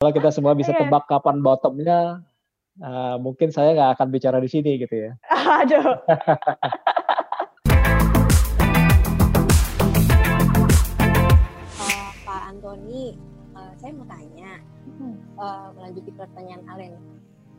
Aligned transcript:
Kalau 0.00 0.16
kita 0.16 0.32
semua 0.32 0.56
bisa 0.56 0.72
Iya. 0.72 0.80
tebak 0.80 1.04
kapan 1.12 1.44
bottomnya, 1.44 2.24
eee, 2.80 3.20
mungkin 3.20 3.52
saya 3.52 3.76
nggak 3.76 4.00
akan 4.00 4.08
bicara 4.08 4.40
di 4.40 4.48
sini 4.48 4.80
gitu 4.80 4.96
ya. 4.96 5.12
Aduh. 5.60 5.92
Eee, 11.76 12.08
Pak 12.24 12.42
Antoni, 12.48 13.12
eee, 13.52 13.72
saya 13.76 13.92
mau 13.92 14.08
tanya, 14.08 14.56
eee, 15.36 15.66
melanjuti 15.76 16.10
pertanyaan 16.16 16.64
Alen, 16.72 16.96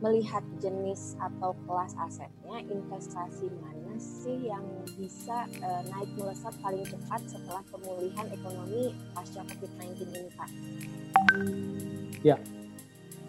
melihat 0.02 0.42
jenis 0.58 1.14
atau 1.22 1.54
kelas 1.70 1.94
asetnya, 2.10 2.58
investasi 2.66 3.54
mana 3.62 3.94
sih 4.02 4.50
yang 4.50 4.66
bisa, 4.98 5.46
eee, 5.62 5.82
naik 5.94 6.10
melesat 6.18 6.50
paling 6.58 6.82
cepat 6.90 7.22
setelah 7.22 7.62
pemulihan 7.70 8.26
ekonomi 8.34 8.90
pasca 9.14 9.46
COVID-19 9.46 10.10
ini, 10.10 10.26
Pak? 10.34 10.50
Ya. 12.22 12.38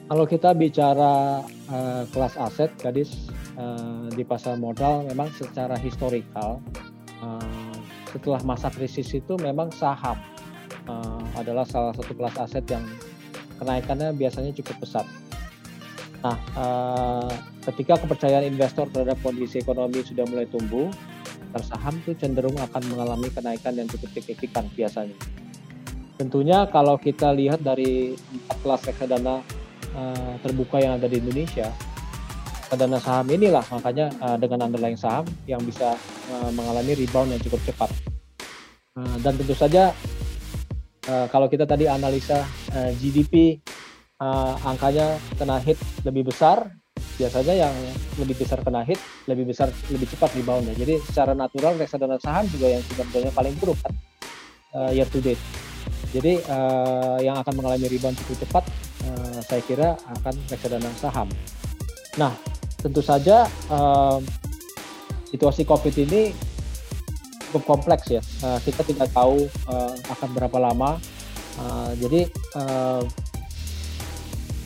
Kalau 0.06 0.26
kita 0.30 0.54
bicara, 0.54 1.42
eee, 1.70 2.04
kelas 2.14 2.38
aset, 2.38 2.70
Gadis, 2.78 3.34
eee, 3.58 4.14
di 4.14 4.22
pasar 4.22 4.62
modal 4.62 5.10
memang 5.10 5.34
secara 5.34 5.74
historikal, 5.82 6.62
eee, 7.18 7.76
setelah 8.14 8.42
masa 8.46 8.70
krisis 8.70 9.10
itu 9.18 9.34
memang 9.42 9.74
saham, 9.74 10.20
eee, 10.86 11.24
adalah 11.40 11.66
salah 11.66 11.98
satu 11.98 12.14
kelas 12.14 12.38
aset 12.38 12.62
yang 12.70 12.86
kenaikannya 13.58 14.14
biasanya 14.14 14.54
cukup 14.54 14.86
pesat. 14.86 15.06
Nah, 16.22 16.38
eee, 16.54 17.32
ketika 17.74 17.98
kepercayaan 18.06 18.46
investor 18.46 18.86
terhadap 18.94 19.18
kondisi 19.26 19.66
ekonomi 19.66 20.06
sudah 20.06 20.30
mulai 20.30 20.46
tumbuh, 20.46 20.94
saham 21.62 21.98
tuh 22.06 22.18
cenderung 22.18 22.58
akan 22.58 22.82
mengalami 22.90 23.30
kenaikan 23.30 23.78
yang 23.78 23.86
cukup 23.86 24.10
signifikan 24.14 24.66
biasanya. 24.74 25.14
Tentunya 26.24 26.64
kalau 26.72 26.96
kita 26.96 27.36
lihat 27.36 27.60
dari 27.60 28.16
4 28.16 28.64
kelas 28.64 28.82
reksadana, 28.88 29.44
eee, 29.92 30.32
terbuka 30.40 30.80
yang 30.80 30.96
ada 30.96 31.12
di 31.12 31.20
Indonesia, 31.20 31.68
reksadana 32.64 32.96
saham 33.04 33.28
inilah 33.28 33.60
makanya, 33.68 34.08
eee, 34.24 34.38
dengan 34.40 34.72
underlying 34.72 34.96
saham 34.96 35.28
yang 35.52 35.60
bisa, 35.68 36.00
eee, 36.32 36.50
mengalami 36.56 36.96
rebound 36.96 37.36
yang 37.36 37.44
cukup 37.44 37.60
cepat. 37.68 37.92
Eee, 38.96 39.16
dan 39.20 39.36
tentu 39.36 39.52
saja, 39.52 39.92
eee, 41.12 41.26
kalau 41.28 41.52
kita 41.52 41.68
tadi 41.68 41.92
analisa, 41.92 42.48
eee, 42.72 42.96
GDP, 43.04 43.60
eee, 44.24 44.54
angkanya 44.64 45.20
kena 45.36 45.60
hit 45.60 45.76
lebih 46.08 46.32
besar, 46.32 46.72
biasanya 47.20 47.68
yang 47.68 47.76
lebih 48.16 48.40
besar 48.40 48.64
kena 48.64 48.80
hit, 48.88 49.04
lebih 49.28 49.52
besar 49.52 49.68
lebih 49.92 50.08
cepat 50.08 50.32
rebound-nya. 50.40 50.72
Jadi 50.72 51.04
secara 51.04 51.36
natural 51.36 51.76
reksadana 51.76 52.16
saham 52.16 52.48
juga 52.48 52.72
yang 52.72 52.84
kinerjanya 52.88 53.32
paling 53.36 53.60
buruk 53.60 53.76
kan, 53.84 53.92
eee, 54.72 55.04
year 55.04 55.10
to 55.12 55.20
date. 55.20 55.44
Jadi, 56.14 56.38
eee, 56.46 57.18
yang 57.26 57.42
akan 57.42 57.54
mengalami 57.58 57.90
rebound 57.90 58.14
cukup 58.22 58.46
cepat, 58.46 58.64
eee, 59.02 59.40
saya 59.42 59.62
kira 59.66 59.90
akan 60.14 60.36
reksadana 60.46 60.94
saham. 61.02 61.26
Nah, 62.22 62.38
tentu 62.78 63.02
saja, 63.02 63.50
eee, 63.50 64.18
situasi 65.34 65.66
Covid 65.66 65.96
ini 66.06 66.30
cukup 67.50 67.66
kompleks 67.66 68.14
ya, 68.14 68.22
eee, 68.22 68.60
kita 68.62 68.86
tidak 68.86 69.10
tahu, 69.10 69.50
eee, 69.50 69.94
akan 70.14 70.30
berapa 70.38 70.58
lama, 70.62 71.02
eee, 71.58 71.90
jadi, 72.06 72.22
eee 72.30 73.02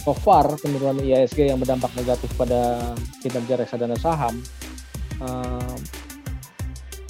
so 0.07 0.15
far 0.15 0.47
penurunan 0.63 1.03
IHSG 1.03 1.51
yang 1.51 1.59
berdampak 1.59 1.91
negatif 1.99 2.31
pada 2.39 2.95
kinerja 3.23 3.59
reksadana 3.59 3.95
saham, 3.99 4.39
eee, 5.23 5.75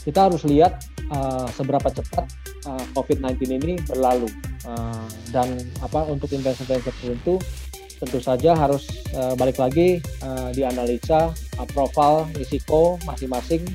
kita 0.05 0.29
harus 0.29 0.45
lihat, 0.45 0.77
eee, 1.09 1.45
seberapa 1.57 1.89
cepat, 1.89 2.25
eee, 2.67 2.83
COVID-19 2.91 3.63
ini 3.63 3.73
berlalu, 3.87 4.27
eee, 4.67 5.05
dan 5.31 5.47
apa, 5.79 6.03
untuk 6.11 6.27
investor-investor 6.35 6.91
tertentu 6.99 7.39
tentu 7.97 8.21
saja 8.21 8.53
harus, 8.53 8.85
eee, 9.15 9.33
balik 9.39 9.57
lagi, 9.57 9.97
dianalisa, 10.53 11.33
profil 11.73 12.29
risiko 12.37 13.01
masing-masing, 13.09 13.65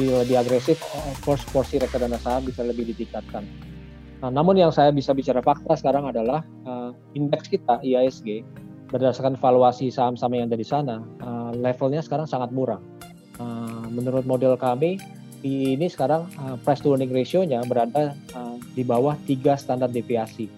bi 0.00 0.08
lebih 0.08 0.40
agresif, 0.40 0.80
of 0.80 1.18
course 1.20 1.44
porsi 1.52 1.76
reksadana 1.76 2.16
saham 2.16 2.48
bisa 2.48 2.64
lebih 2.64 2.88
ditingkatkan. 2.88 3.44
Nah, 4.24 4.32
namun 4.32 4.56
yang 4.56 4.72
saya 4.72 4.90
bisa 4.90 5.12
bicara 5.12 5.44
fakta 5.44 5.76
sekarang 5.76 6.08
adalah, 6.08 6.40
eee, 6.64 6.90
indeks 7.20 7.52
kita 7.52 7.84
IHSG 7.84 8.42
berdasarkan 8.88 9.36
valuasi 9.36 9.92
saham-saham 9.92 10.32
yang 10.32 10.48
ada 10.48 10.56
di 10.56 10.64
sana, 10.64 11.04
eee, 11.20 11.50
levelnya 11.60 12.00
sekarang 12.00 12.24
sangat 12.24 12.48
murah. 12.48 12.80
Eee, 13.38 13.84
menurut 13.92 14.24
model 14.24 14.56
kami, 14.56 14.96
ini 15.44 15.86
sekarang, 15.86 16.26
eee, 16.34 16.56
price 16.66 16.82
to 16.82 16.90
earning 16.94 17.12
ratio-nya 17.14 17.62
berada, 17.66 18.14
eee, 18.14 18.54
di 18.74 18.82
bawah 18.82 19.14
3 19.26 19.54
standar 19.54 19.90
deviasi, 19.90 20.50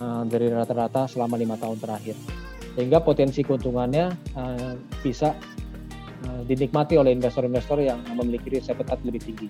eee, 0.00 0.22
dari 0.26 0.50
rata-rata 0.50 1.06
selama 1.06 1.38
5 1.38 1.54
tahun 1.60 1.78
terakhir. 1.78 2.16
Sehingga 2.74 3.02
potensi 3.02 3.42
keuntungannya, 3.46 4.10
eee, 4.34 4.72
bisa, 5.02 5.34
eee, 6.26 6.40
dinikmati 6.50 6.98
oleh 6.98 7.14
investor-investor 7.14 7.82
yang 7.82 8.02
memiliki 8.18 8.50
risk 8.58 8.74
appetite 8.74 9.02
lebih 9.06 9.22
tinggi. 9.22 9.48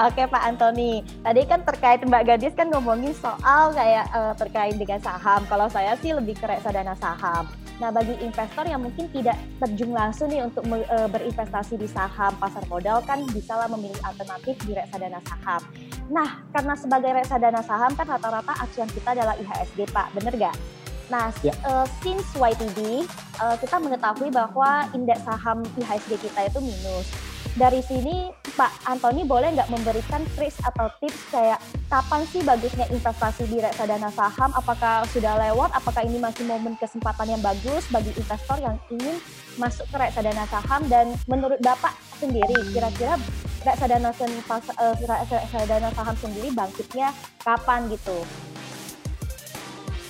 Oke 0.00 0.24
Pak 0.24 0.48
Antoni, 0.48 1.04
tadi 1.20 1.44
kan 1.44 1.60
terkait 1.60 2.00
Mbak 2.00 2.24
Gadis 2.24 2.56
kan 2.56 2.72
ngomongin 2.72 3.12
soal 3.12 3.68
kayak, 3.76 4.08
eee, 4.08 4.32
terkait 4.40 4.74
dengan 4.80 4.96
saham, 4.96 5.44
kalau 5.44 5.68
saya 5.68 5.92
sih 6.00 6.16
lebih 6.16 6.40
ke 6.40 6.48
reksadana 6.48 6.96
saham. 6.96 7.44
Nah, 7.76 7.92
bagi 7.92 8.16
investor 8.24 8.64
yang 8.64 8.80
mungkin 8.80 9.12
tidak 9.12 9.36
terjun 9.60 9.92
langsung 9.92 10.32
nih 10.32 10.40
untuk 10.40 10.64
eee, 10.64 11.04
berinvestasi 11.04 11.76
di 11.76 11.84
saham 11.84 12.32
pasar 12.40 12.64
modal 12.72 13.04
kan 13.04 13.20
bisalah 13.28 13.68
memilih 13.68 14.00
alternatif 14.00 14.56
di 14.64 14.72
reksadana 14.72 15.20
saham. 15.20 15.60
Nah, 16.08 16.48
karena 16.48 16.72
sebagai 16.80 17.10
reksadana 17.20 17.60
saham 17.60 17.92
kan 17.92 18.08
rata-rata 18.08 18.56
acuan 18.56 18.88
kita 18.88 19.12
adalah 19.12 19.36
IHSG 19.36 19.84
Pak, 19.92 20.16
bener 20.16 20.32
nggak? 20.32 20.79
Nah, 21.10 21.34
Ya. 21.42 21.50
eee, 21.66 21.86
since 22.00 22.28
YTD, 22.38 23.02
eee, 23.02 23.56
kita 23.58 23.76
mengetahui 23.82 24.30
bahwa 24.30 24.86
indeks 24.94 25.26
saham 25.26 25.66
IHSG 25.74 26.22
kita 26.22 26.46
itu 26.46 26.58
minus. 26.62 27.10
Dari 27.58 27.82
sini 27.82 28.30
Pak 28.54 28.86
Antoni 28.86 29.26
boleh 29.26 29.50
nggak 29.58 29.74
memberikan 29.74 30.22
trik 30.38 30.54
atau 30.62 30.86
tips 31.02 31.34
kayak 31.34 31.58
kapan 31.90 32.22
sih 32.30 32.46
bagusnya 32.46 32.86
investasi 32.86 33.50
di 33.50 33.58
reksadana 33.58 34.06
saham? 34.14 34.54
Apakah 34.54 35.02
sudah 35.10 35.34
lewat? 35.34 35.74
Apakah 35.74 36.06
ini 36.06 36.22
masih 36.22 36.46
momen 36.46 36.78
kesempatan 36.78 37.26
yang 37.26 37.42
bagus 37.42 37.90
bagi 37.90 38.14
investor 38.14 38.54
yang 38.62 38.78
ingin 38.94 39.18
masuk 39.58 39.82
ke 39.90 39.98
reksadana 39.98 40.46
saham? 40.46 40.86
Dan 40.86 41.10
menurut 41.26 41.58
Bapak 41.58 41.98
sendiri, 42.22 42.54
kira-kira 42.70 43.18
reksadana 43.66 44.14
rek 44.14 45.26
reksadana 45.26 45.90
saham 45.90 46.14
sendiri 46.22 46.54
bangkitnya 46.54 47.10
kapan 47.42 47.90
gitu? 47.90 48.22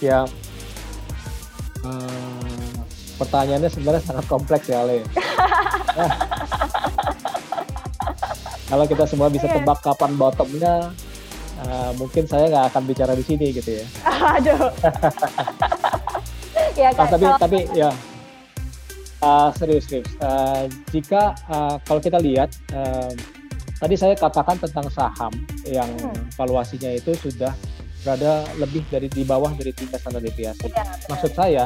Ya. 0.05 0.29
Eee, 1.81 2.77
pertanyaannya 3.17 3.71
sebenarnya 3.73 4.03
sangat 4.05 4.25
kompleks 4.29 4.69
ya, 4.69 4.85
Ale. 4.85 5.01
Kalau 8.71 8.85
kita 8.87 9.05
semua 9.09 9.27
bisa 9.27 9.51
Iya. 9.51 9.59
tebak 9.59 9.83
kapan 9.83 10.15
bottomnya, 10.15 10.95
eee, 11.59 11.91
mungkin 11.99 12.25
saya 12.29 12.47
nggak 12.47 12.67
akan 12.71 12.83
bicara 12.87 13.13
di 13.19 13.25
sini 13.27 13.51
gitu 13.51 13.83
ya. 13.83 13.85
Aduh. 14.39 14.71
Ya 16.77 16.95
Ah, 16.97 17.05
kan, 17.05 17.13
tapi 17.13 17.27
kalau 17.29 17.39
tapi 17.41 17.59
ya, 17.77 17.91
eee, 19.21 19.49
serius 19.59 19.85
serius, 19.91 20.09
eee, 20.17 20.63
jika, 20.93 21.35
eee, 21.51 21.75
kalau 21.85 22.01
kita 22.01 22.19
lihat, 22.23 22.49
eee, 22.73 23.11
tadi 23.77 23.95
saya 23.97 24.15
katakan 24.17 24.57
tentang 24.61 24.87
saham 24.89 25.33
yang 25.67 25.89
Hmm. 25.89 26.21
valuasinya 26.39 26.89
itu 26.95 27.13
sudah 27.21 27.53
berada 28.01 28.45
lebih 28.57 28.83
dari 28.89 29.09
di 29.13 29.23
bawah 29.23 29.53
dari 29.55 29.73
3 29.77 29.97
standar 30.01 30.23
deviasi. 30.25 30.69
Benar. 30.73 30.97
Maksud 31.09 31.33
saya, 31.37 31.65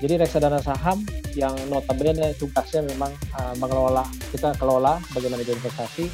jadi 0.00 0.20
reksadana 0.20 0.58
saham 0.60 1.04
yang 1.38 1.54
notabene 1.70 2.34
tugasnya 2.40 2.82
memang, 2.84 3.12
eee, 3.14 3.54
mengelola 3.62 4.04
kita 4.32 4.54
kelola 4.58 4.98
bagaimana 5.14 5.44
berinvestasi, 5.44 6.04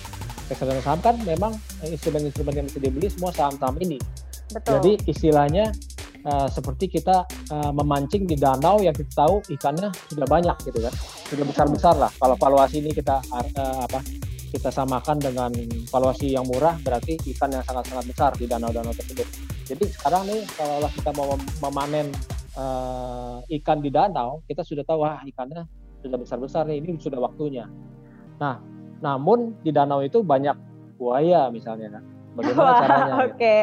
reksadana 0.51 0.83
saham 0.85 1.01
kan 1.01 1.17
memang 1.23 1.55
instrumen-instrumen 1.87 2.55
yang 2.61 2.67
bisa 2.67 2.79
dibeli 2.83 3.07
semua 3.09 3.31
saham-saham 3.33 3.77
ini. 3.81 3.97
Betul. 4.51 4.71
Jadi 4.77 4.93
istilahnya, 5.07 5.71
eee, 6.27 6.47
seperti 6.51 6.91
kita, 6.91 7.25
eee, 7.49 7.71
memancing 7.73 8.27
di 8.27 8.35
danau 8.35 8.83
yang 8.83 8.93
kita 8.93 9.27
tahu 9.27 9.41
ikannya 9.49 9.89
sudah 10.11 10.27
banyak 10.27 10.57
gitu 10.67 10.79
kan, 10.83 10.95
sudah 11.31 11.45
besar-besar 11.47 11.95
lah. 11.95 12.11
Kalau 12.19 12.37
valuasi 12.37 12.83
ini 12.83 12.91
kita 12.91 13.23
eee, 13.33 13.77
apa, 13.87 14.01
kita 14.51 14.67
samakan 14.75 15.23
dengan 15.23 15.55
valuasi 15.95 16.35
yang 16.35 16.43
murah, 16.43 16.75
berarti 16.83 17.15
ikan 17.33 17.55
yang 17.55 17.63
sangat-sangat 17.63 18.05
besar 18.11 18.31
di 18.35 18.51
danau-danau 18.51 18.91
tersebut. 18.99 19.50
Jadi 19.71 19.87
sekarang 19.95 20.27
nih 20.27 20.43
kalau 20.59 20.91
kita 20.91 21.11
mau 21.15 21.27
mem 21.39 21.43
memanen, 21.63 22.07
eee, 22.59 23.37
ikan 23.63 23.79
di 23.79 23.91
danau, 23.95 24.43
kita 24.51 24.67
sudah 24.67 24.83
tahu, 24.83 25.07
wah 25.07 25.23
ikannya 25.23 25.63
sudah 26.03 26.19
besar-besar 26.19 26.67
nih, 26.67 26.83
ini 26.83 26.99
sudah 26.99 27.23
waktunya. 27.23 27.71
Nah, 28.43 28.59
namun 28.99 29.55
di 29.63 29.71
danau 29.71 30.03
itu 30.03 30.27
banyak 30.27 30.59
buaya 30.99 31.47
misalnya 31.55 32.01
kan, 32.01 32.05
bagaimana 32.35 32.71
Wah, 32.75 32.81
caranya 32.83 33.13
gitu. 33.15 33.35
oke. 33.39 33.57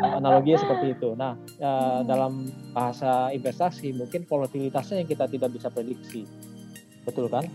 Nah, 0.00 0.10
analoginya 0.20 0.58
seperti 0.60 0.86
itu. 0.92 1.08
Nah, 1.16 1.32
eee, 1.56 1.64
Hmm. 1.64 2.04
dalam 2.04 2.32
bahasa 2.76 3.32
investasi 3.32 3.96
mungkin 3.96 4.28
volatilitasnya 4.28 5.00
yang 5.00 5.08
kita 5.08 5.24
tidak 5.32 5.50
bisa 5.56 5.72
prediksi, 5.72 6.28
betul 7.08 7.32
kan? 7.32 7.48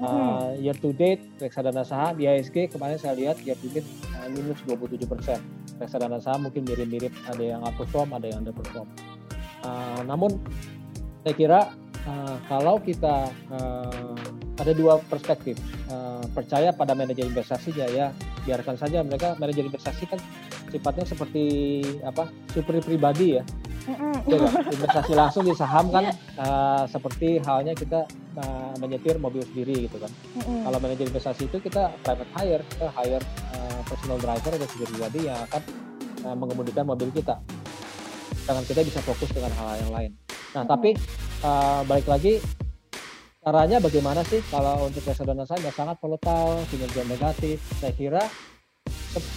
Eee, 0.00 0.68
year 0.68 0.76
to 0.76 0.92
date 0.92 1.20
reksadana 1.40 1.80
saham 1.84 2.16
IHSG 2.20 2.72
kemarin 2.72 2.96
saya 3.00 3.16
lihat 3.16 3.40
year 3.44 3.56
to 3.56 3.68
date, 3.72 3.88
eee, 3.88 4.28
minus 4.36 4.60
27%. 4.68 5.59
Reksadana 5.80 6.20
saham 6.20 6.46
mungkin 6.46 6.68
mirip-mirip, 6.68 7.10
ada 7.24 7.40
yang 7.40 7.64
outperform, 7.64 8.12
ada 8.12 8.28
yang 8.28 8.44
underperform. 8.44 8.84
Uh, 9.64 10.00
namun 10.04 10.36
saya 11.24 11.34
kira 11.36 11.60
uh, 12.04 12.36
kalau 12.48 12.76
kita 12.80 13.28
uh, 13.52 14.16
ada 14.60 14.72
dua 14.76 15.00
perspektif 15.08 15.56
uh, 15.88 16.24
percaya 16.36 16.72
pada 16.72 16.92
manajer 16.92 17.24
investasi 17.24 17.72
ya 17.72 17.88
ya 17.88 18.06
biarkan 18.44 18.76
saja 18.76 19.00
mereka 19.00 19.36
manajer 19.40 19.64
investasi 19.64 20.04
kan 20.04 20.20
sifatnya 20.68 21.04
seperti 21.08 21.44
apa 22.04 22.28
super 22.52 22.78
pribadi 22.84 23.40
ya 23.40 23.42
mm-hmm. 23.44 24.76
investasi 24.76 25.12
langsung 25.16 25.44
di 25.48 25.56
saham 25.56 25.88
kan 25.88 26.12
uh, 26.36 26.84
seperti 26.88 27.40
halnya 27.40 27.72
kita 27.72 28.04
uh, 28.36 28.72
menyetir 28.78 29.16
mobil 29.16 29.44
sendiri 29.44 29.88
gitu 29.88 29.96
kan 29.96 30.12
kalau 30.44 30.78
manajer 30.78 31.08
investasi 31.08 31.48
itu 31.48 31.56
kita 31.60 31.92
private 32.04 32.30
hire 32.36 32.62
kita 32.76 32.88
hire 32.96 33.24
uh, 33.70 33.82
personal 33.86 34.18
driver 34.18 34.52
atau 34.58 34.68
super 34.68 34.90
pribadi 34.90 35.30
yang 35.30 35.38
akan 35.46 35.62
uh, 36.26 36.36
mengemudikan 36.36 36.84
mobil 36.84 37.08
kita 37.14 37.38
dengan 38.44 38.64
kita 38.66 38.82
bisa 38.82 39.00
fokus 39.06 39.30
dengan 39.30 39.54
hal, 39.54 39.66
-hal 39.70 39.76
yang 39.86 39.92
lain 39.94 40.10
nah 40.50 40.66
mm-hmm. 40.66 40.70
tapi 40.74 40.90
uh, 41.46 41.80
balik 41.86 42.06
lagi 42.10 42.42
caranya 43.40 43.80
bagaimana 43.80 44.20
sih 44.28 44.44
kalau 44.52 44.84
untuk 44.84 45.00
reksadana 45.00 45.48
saham 45.48 45.64
yang 45.64 45.72
sangat 45.72 45.96
volatile, 45.96 46.60
kinerja 46.68 47.02
negatif? 47.08 47.56
Saya 47.80 47.92
kira 47.96 48.22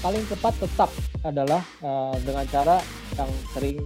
paling 0.04 0.22
tepat 0.30 0.54
tetap 0.60 0.92
adalah 1.26 1.64
uh, 1.82 2.14
dengan 2.22 2.46
cara 2.52 2.78
yang 3.16 3.32
sering 3.56 3.80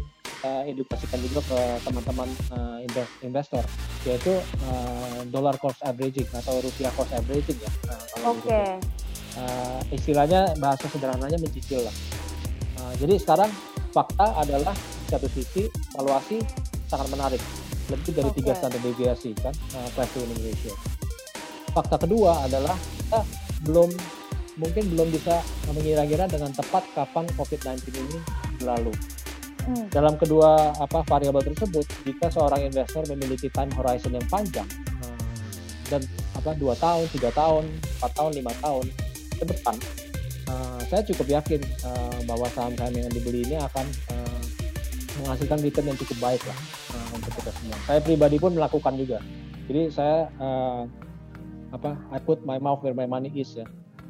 uh, 0.43 0.63
edukasikan 0.67 1.21
juga 1.21 1.41
ke 1.47 1.59
teman-teman 1.85 2.29
uh, 2.51 2.77
investor 3.23 3.63
yaitu 4.03 4.33
uh, 4.67 5.21
dollar 5.29 5.55
cost 5.61 5.79
averaging 5.85 6.27
atau 6.33 6.59
rupiah 6.59 6.91
cost 6.97 7.13
averaging 7.13 7.59
ya. 7.61 7.71
Uh, 7.87 8.33
Oke. 8.33 8.49
Okay. 8.49 8.96
Uh, 9.37 9.81
istilahnya 9.93 10.49
bahasa 10.57 10.89
sederhananya 10.89 11.37
mencicil 11.37 11.85
lah. 11.85 11.95
Uh, 12.81 12.93
jadi 12.97 13.21
sekarang 13.21 13.53
fakta 13.93 14.33
adalah 14.33 14.73
satu 15.05 15.29
sisi 15.29 15.69
valuasi 15.93 16.41
sangat 16.89 17.07
menarik 17.13 17.41
lebih 17.87 18.17
dari 18.17 18.29
tiga 18.33 18.51
okay. 18.51 18.59
standar 18.59 18.81
deviasi 18.81 19.31
kan 19.37 19.53
uh, 19.77 19.87
price 19.93 20.09
to 20.09 20.25
earning 20.25 20.41
ratio. 20.41 20.73
Fakta 21.69 22.01
kedua 22.01 22.49
adalah 22.49 22.73
kita 22.97 23.21
belum 23.69 23.89
mungkin 24.57 24.83
belum 24.97 25.07
bisa 25.13 25.45
mengira-gira 25.69 26.25
dengan 26.25 26.49
tepat 26.49 26.89
kapan 26.97 27.29
COVID-19 27.37 27.77
ini 27.93 28.17
berlalu. 28.57 28.93
Hmm. 29.69 29.85
Dalam 29.93 30.17
kedua 30.17 30.73
apa 30.81 31.05
variabel 31.05 31.45
tersebut, 31.53 31.85
jika 32.09 32.33
seorang 32.33 32.65
investor 32.65 33.05
memiliki 33.13 33.53
time 33.53 33.69
horizon 33.77 34.17
yang 34.17 34.25
panjang 34.31 34.65
dan 35.87 36.03
apa 36.35 36.51
dua 36.55 36.75
tahun, 36.75 37.05
tiga 37.15 37.31
tahun, 37.31 37.69
empat 37.99 38.11
tahun, 38.15 38.31
lima 38.35 38.53
tahun 38.59 38.85
ke 39.37 39.45
depan, 39.45 39.75
uh, 40.49 40.81
saya 40.89 41.01
cukup 41.05 41.27
yakin 41.29 41.61
uh, 41.85 42.19
bahwa 42.25 42.49
saham-saham 42.51 42.93
yang 42.93 43.09
dibeli 43.13 43.45
ini 43.45 43.55
akan 43.61 43.85
uh, 44.11 44.41
menghasilkan 45.23 45.59
return 45.61 45.87
yang 45.89 45.99
cukup 45.99 46.17
baik 46.21 46.41
lah 46.45 46.57
uh, 46.93 47.07
untuk 47.17 47.31
kita 47.37 47.51
semua. 47.57 47.77
Saya 47.85 47.99
pribadi 48.01 48.37
pun 48.37 48.53
melakukan 48.53 48.93
juga. 48.97 49.21
Jadi 49.67 49.91
saya 49.91 50.31
uh, 50.39 50.83
apa 51.75 51.99
I 52.15 52.19
put 52.23 52.41
my 52.47 52.57
mouth 52.57 52.79
where 52.85 52.95
my 52.95 53.09
money 53.09 53.33
is 53.35 53.51
ya. 53.53 53.67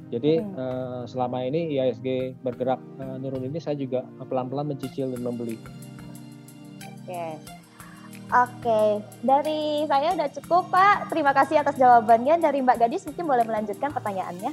Jadi 0.08 0.40
hmm. 0.40 0.56
uh, 0.56 1.04
selama 1.04 1.44
ini 1.44 1.76
IISG 1.76 2.40
bergerak 2.40 2.80
uh, 3.02 3.20
nurun 3.20 3.44
ini 3.44 3.60
saya 3.60 3.76
juga 3.76 4.08
pelan-pelan 4.24 4.72
mencicil 4.72 5.12
dan 5.12 5.22
membeli. 5.24 5.60
Oke. 6.80 7.12
Okay. 7.12 7.34
Oke, 8.28 8.60
okay. 8.60 8.88
dari 9.24 9.88
saya 9.88 10.12
udah 10.12 10.28
cukup 10.36 10.68
Pak. 10.68 11.08
Terima 11.08 11.32
kasih 11.32 11.64
atas 11.64 11.80
jawabannya. 11.80 12.36
Dari 12.44 12.60
Mbak 12.60 12.76
Gadis 12.84 13.08
mungkin 13.08 13.24
boleh 13.24 13.48
melanjutkan 13.48 13.96
pertanyaannya. 13.96 14.52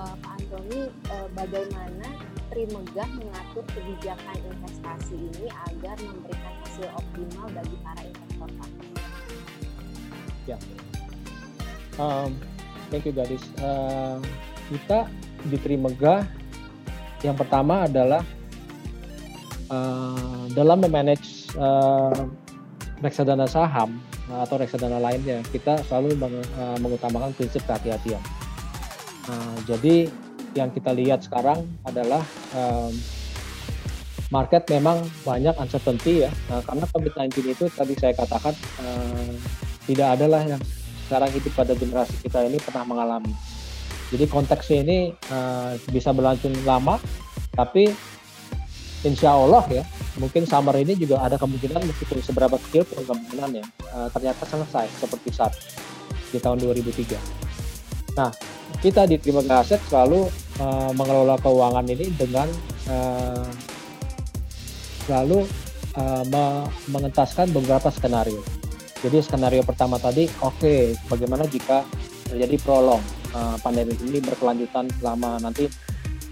Uh, 0.00 0.16
Pak 0.24 0.32
Antoni, 0.40 0.88
uh, 1.12 1.28
bagaimana 1.36 2.08
Trimegah 2.48 3.04
mengatur 3.20 3.60
kebijakan 3.68 4.38
investasi 4.48 5.12
ini 5.12 5.44
agar 5.68 5.92
memberikan 6.00 6.56
hasil 6.64 6.88
optimal 6.96 7.52
bagi 7.52 7.76
para 7.84 8.00
investor 8.08 8.48
Pak? 8.48 8.68
Ya, 10.48 10.56
um, 12.00 12.32
thank 12.88 13.04
you 13.04 13.12
gadis. 13.12 13.44
Uh, 13.60 14.24
kita 14.72 15.04
di 15.52 15.60
Trimegah 15.60 16.24
yang 17.20 17.36
pertama 17.36 17.84
adalah 17.84 18.24
uh, 19.68 20.48
dalam 20.56 20.80
memanage 20.80 21.52
uh, 21.60 22.24
reksadana 23.04 23.44
saham 23.44 24.00
atau 24.32 24.56
reksadana 24.56 24.96
lainnya 24.96 25.44
kita 25.52 25.76
selalu 25.84 26.16
meng, 26.16 26.40
mengutamakan 26.80 27.36
prinsip 27.36 27.60
kehati-hatian. 27.68 28.24
Uh, 29.30 29.56
jadi 29.62 30.10
yang 30.58 30.74
kita 30.74 30.90
lihat 30.90 31.22
sekarang 31.22 31.62
adalah 31.86 32.18
um, 32.50 32.90
market 34.34 34.66
memang 34.66 35.06
banyak 35.22 35.54
uncertainty 35.54 36.26
ya 36.26 36.30
uh, 36.50 36.62
karena 36.66 36.86
COVID-19 36.90 37.54
itu 37.54 37.64
tadi 37.70 37.94
saya 37.94 38.14
katakan 38.18 38.54
uh, 38.82 39.34
tidak 39.86 40.18
adalah 40.18 40.42
yang 40.42 40.62
sekarang 41.06 41.30
hidup 41.34 41.52
pada 41.54 41.74
generasi 41.74 42.14
kita 42.22 42.46
ini 42.46 42.58
pernah 42.62 42.86
mengalami. 42.86 43.34
Jadi 44.10 44.24
konteksnya 44.26 44.78
ini 44.82 44.98
uh, 45.30 45.74
bisa 45.90 46.10
berlangsung 46.10 46.54
lama, 46.66 46.98
tapi 47.54 47.90
insya 49.06 49.34
Allah 49.34 49.66
ya 49.70 49.82
mungkin 50.18 50.46
summer 50.46 50.74
ini 50.78 50.94
juga 50.98 51.22
ada 51.22 51.34
kemungkinan 51.38 51.82
meskipun 51.82 52.18
seberapa 52.22 52.58
kecil 52.68 52.86
pun 52.86 53.06
kemungkinan 53.06 53.50
ya 53.58 53.64
uh, 53.94 54.08
ternyata 54.12 54.42
selesai 54.46 54.86
seperti 54.98 55.30
saat 55.34 55.54
di 56.30 56.38
tahun 56.38 56.62
2003. 56.62 57.18
Nah 58.18 58.30
kita 58.78 59.10
di 59.10 59.18
Terima 59.18 59.42
Aset 59.58 59.82
selalu 59.90 60.30
uh, 60.62 60.90
mengelola 60.94 61.34
keuangan 61.42 61.84
ini 61.90 62.14
dengan 62.14 62.46
uh, 62.86 63.48
selalu 65.10 65.42
uh, 65.98 66.24
mengentaskan 66.86 67.50
beberapa 67.50 67.90
skenario. 67.90 68.38
Jadi 69.00 69.18
skenario 69.24 69.64
pertama 69.64 69.96
tadi, 69.96 70.28
oke, 70.44 70.60
okay, 70.60 70.80
bagaimana 71.08 71.48
jika 71.48 71.82
terjadi 72.30 72.56
prolong 72.62 73.02
uh, 73.34 73.56
pandemi 73.58 73.96
ini 74.06 74.22
berkelanjutan 74.22 74.86
selama 75.00 75.40
nanti 75.40 75.66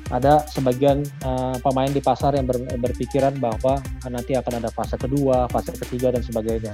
ada 0.09 0.41
sebagian 0.49 1.05
uh, 1.25 1.57
pemain 1.61 1.91
di 1.93 2.01
pasar 2.01 2.37
yang 2.37 2.49
ber, 2.49 2.61
berpikiran 2.81 3.37
bahwa 3.37 3.77
nanti 4.09 4.37
akan 4.37 4.63
ada 4.65 4.71
fase 4.73 4.97
kedua, 4.97 5.49
fase 5.53 5.73
ketiga 5.77 6.13
dan 6.13 6.25
sebagainya. 6.25 6.73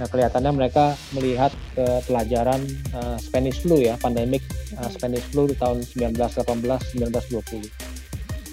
Nah, 0.00 0.08
kelihatannya 0.08 0.52
mereka 0.56 0.96
melihat 1.12 1.52
ke 1.76 1.84
pelajaran 2.08 2.64
uh, 2.96 3.16
Spanish 3.20 3.60
flu 3.60 3.76
ya, 3.76 4.00
pandemik 4.00 4.40
uh, 4.80 4.88
Spanish 4.88 5.24
flu 5.28 5.44
di 5.44 5.56
tahun 5.56 5.84
1918 5.84 6.96
1920. 6.96 7.68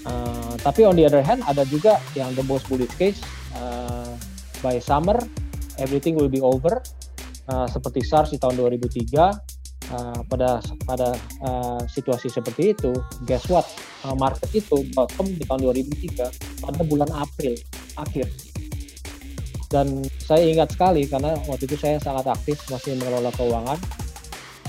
Uh, 0.03 0.56
tapi 0.63 0.88
on 0.88 0.95
the 0.95 1.03
other 1.03 1.24
hand 1.24 1.44
ada 1.47 1.63
juga 1.68 2.00
yang 2.15 2.31
the 2.36 2.44
most 2.47 2.68
bullish 2.71 2.91
case 2.95 3.19
uh, 3.59 4.15
by 4.63 4.80
summer 4.80 5.19
everything 5.75 6.15
will 6.15 6.31
be 6.31 6.39
over 6.39 6.79
uh, 7.51 7.67
seperti 7.67 8.03
SARS 8.03 8.31
di 8.31 8.39
tahun 8.39 8.55
2003 8.60 9.60
Uh, 9.89 10.22
pada 10.29 10.62
pada 10.86 11.17
uh, 11.41 11.81
situasi 11.89 12.29
seperti 12.29 12.77
itu, 12.77 12.93
guess 13.25 13.50
what? 13.50 13.65
Uh, 14.05 14.13
market 14.13 14.46
itu 14.53 14.86
bottom 14.93 15.25
di 15.34 15.41
tahun 15.50 15.65
2003 15.65 16.62
pada 16.62 16.81
bulan 16.86 17.10
April 17.10 17.58
akhir 17.98 18.29
dan 19.69 20.05
saya 20.29 20.45
ingat 20.45 20.77
sekali 20.77 21.09
karena 21.09 21.33
waktu 21.50 21.65
itu 21.65 21.74
saya 21.74 21.98
sangat 21.98 22.29
aktif 22.29 22.62
masih 22.69 22.93
mengelola 23.01 23.33
keuangan. 23.33 23.81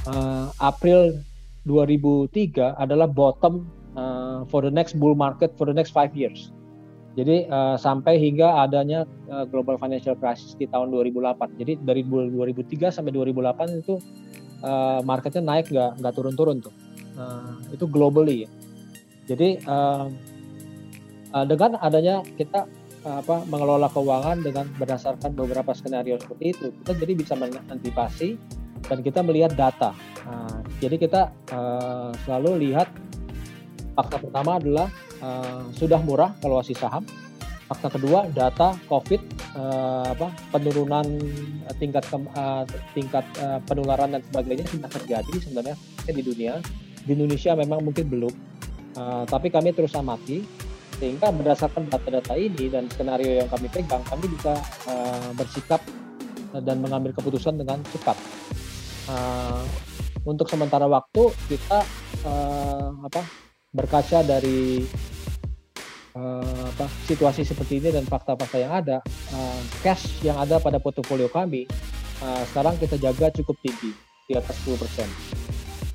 Uh, 0.08 0.48
April 0.56 1.20
2003 1.68 2.80
adalah 2.80 3.04
bottom 3.04 3.68
uh, 3.92 4.48
for 4.48 4.64
the 4.64 4.72
next 4.72 4.96
bull 4.96 5.12
market 5.12 5.52
for 5.60 5.68
the 5.68 5.76
next 5.76 5.92
five 5.92 6.16
years. 6.16 6.48
Jadi 7.12 7.44
uh, 7.52 7.76
sampai 7.76 8.16
hingga 8.16 8.64
adanya 8.64 9.04
uh, 9.28 9.44
global 9.44 9.76
financial 9.76 10.16
crisis 10.16 10.56
di 10.56 10.64
tahun 10.64 10.88
2008 10.96 11.60
jadi 11.60 11.76
dari 11.84 12.08
2003 12.08 12.96
sampai 12.96 13.12
2008 13.12 13.84
itu 13.84 14.00
uh, 14.64 15.04
marketnya 15.04 15.44
naik 15.44 15.68
nggak 15.68 16.00
nggak 16.00 16.14
turun-turun 16.16 16.64
tuh. 16.64 16.72
Uh, 17.20 17.60
itu 17.68 17.84
globally. 17.84 18.48
Ya 18.48 18.50
jadi 19.28 19.60
uh, 19.68 20.08
dengan 21.44 21.76
adanya 21.78 22.24
kita 22.40 22.64
apa 23.04 23.48
mengelola 23.48 23.88
keuangan 23.88 24.44
dengan 24.44 24.68
berdasarkan 24.76 25.32
beberapa 25.32 25.72
skenario 25.72 26.20
seperti 26.20 26.44
itu. 26.52 26.66
Kita 26.84 26.92
jadi 26.96 27.12
bisa 27.16 27.34
mengantisipasi 27.38 28.36
dan 28.88 28.98
kita 29.00 29.20
melihat 29.24 29.56
data. 29.56 29.96
Nah, 30.24 30.60
jadi 30.80 30.96
kita 31.00 31.32
uh, 31.52 32.12
selalu 32.24 32.70
lihat 32.70 32.88
fakta 33.96 34.16
pertama 34.20 34.60
adalah 34.60 34.88
uh, 35.20 35.68
sudah 35.72 36.00
murah 36.04 36.36
valuasi 36.40 36.76
saham. 36.76 37.04
Fakta 37.70 37.86
kedua 37.86 38.26
data 38.34 38.74
covid 38.90 39.22
uh, 39.54 40.10
apa 40.10 40.34
penurunan 40.50 41.06
tingkat 41.78 42.02
uh, 42.12 42.66
tingkat 42.92 43.22
uh, 43.38 43.62
penularan 43.64 44.18
dan 44.18 44.22
sebagainya 44.26 44.66
sudah 44.66 44.90
terjadi 44.90 45.34
sebenarnya 45.40 45.76
di 46.10 46.22
dunia. 46.24 46.58
Di 47.00 47.16
Indonesia 47.16 47.56
memang 47.56 47.80
mungkin 47.80 48.10
belum. 48.10 48.34
Uh, 48.98 49.22
tapi 49.30 49.54
kami 49.54 49.70
terus 49.70 49.94
amati 49.94 50.42
sehingga 51.00 51.32
berdasarkan 51.32 51.88
data-data 51.88 52.36
ini 52.36 52.68
dan 52.68 52.84
skenario 52.92 53.40
yang 53.40 53.48
kami 53.48 53.72
pegang 53.72 54.04
kami 54.04 54.28
bisa 54.28 54.52
uh, 54.84 55.32
bersikap 55.32 55.80
dan 56.52 56.84
mengambil 56.84 57.16
keputusan 57.16 57.56
dengan 57.56 57.80
cepat. 57.88 58.20
Uh, 59.08 59.64
untuk 60.28 60.44
sementara 60.52 60.84
waktu 60.84 61.32
kita 61.48 61.80
uh, 62.28 62.92
apa 63.00 63.24
berkaca 63.72 64.20
dari 64.20 64.84
uh, 66.12 66.64
apa, 66.76 66.86
situasi 67.08 67.48
seperti 67.48 67.80
ini 67.80 67.88
dan 67.88 68.04
fakta-fakta 68.04 68.60
yang 68.60 68.76
ada, 68.76 69.00
uh, 69.32 69.60
cash 69.80 70.20
yang 70.20 70.36
ada 70.36 70.60
pada 70.60 70.76
portofolio 70.76 71.32
kami 71.32 71.64
uh, 72.20 72.42
sekarang 72.52 72.76
kita 72.76 73.00
jaga 73.00 73.32
cukup 73.32 73.56
tinggi 73.64 73.96
di 74.28 74.36
atas 74.36 74.60
10 74.62 74.76
persen, 74.76 75.08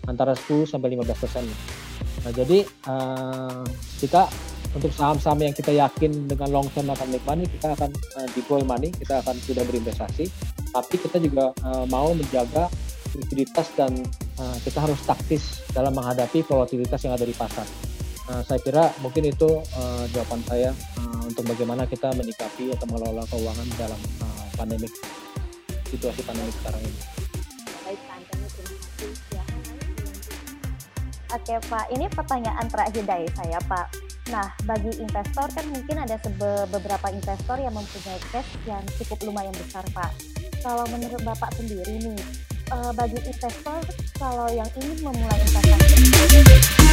antara 0.09 0.33
10 0.33 0.65
sampai 0.65 0.97
15 0.97 1.21
persen. 1.21 1.45
Nah 2.25 2.31
jadi 2.33 2.65
uh, 2.89 3.61
kita 4.01 4.25
untuk 4.75 4.91
saham-saham 4.91 5.39
yang 5.39 5.55
kita 5.55 5.71
yakin 5.71 6.27
dengan 6.27 6.51
long 6.51 6.67
term 6.73 6.91
akan 6.91 7.07
make 7.07 7.23
money, 7.23 7.45
kita 7.47 7.77
akan 7.77 7.93
uh, 8.17 8.27
deploy 8.33 8.65
money, 8.65 8.89
kita 8.91 9.21
akan 9.23 9.37
sudah 9.39 9.63
berinvestasi. 9.63 10.27
Tapi 10.73 10.95
kita 10.99 11.21
juga 11.21 11.53
uh, 11.63 11.85
mau 11.87 12.11
menjaga 12.11 12.67
likuiditas 13.15 13.71
dan 13.79 13.95
uh, 14.41 14.57
kita 14.59 14.83
harus 14.83 14.99
taktis 15.07 15.63
dalam 15.71 15.95
menghadapi 15.95 16.43
volatilitas 16.43 16.99
yang 17.07 17.15
ada 17.15 17.23
di 17.23 17.31
pasar. 17.31 17.63
Uh, 18.25 18.41
saya 18.41 18.59
kira 18.59 18.89
mungkin 18.99 19.29
itu 19.29 19.61
uh, 19.61 20.03
jawaban 20.11 20.41
saya 20.49 20.73
uh, 20.97 21.21
untuk 21.29 21.45
bagaimana 21.45 21.85
kita 21.85 22.09
menyikapi 22.17 22.73
atau 22.73 22.89
mengelola 22.89 23.23
keuangan 23.29 23.67
dalam 23.77 24.01
uh, 24.19 24.45
pandemik 24.57 24.91
situasi 25.87 26.25
pandemi 26.25 26.51
sekarang 26.51 26.81
ini. 26.83 27.24
Oke 31.35 31.59
Pak, 31.67 31.91
ini 31.91 32.07
pertanyaan 32.07 32.63
terakhir 32.71 33.03
dari 33.03 33.27
saya 33.35 33.59
Pak. 33.67 33.91
Nah, 34.31 34.47
bagi 34.63 34.87
investor 35.03 35.51
kan 35.51 35.67
mungkin 35.67 35.99
ada 35.99 36.15
beberapa 36.71 37.11
investor 37.11 37.59
yang 37.59 37.75
mempunyai 37.75 38.23
cash 38.31 38.55
yang 38.63 38.79
cukup 38.95 39.19
lumayan 39.27 39.51
besar 39.51 39.83
Pak. 39.91 40.15
Kalau 40.63 40.87
menurut 40.87 41.19
Bapak 41.27 41.51
sendiri 41.59 41.99
nih, 41.99 42.19
uh, 42.71 42.95
bagi 42.95 43.19
investor 43.19 43.83
kalau 44.15 44.47
yang 44.47 44.69
ingin 44.79 45.03
memulai 45.03 45.43
investasi 45.43 46.84